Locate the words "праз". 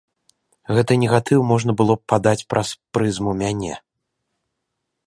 2.55-2.67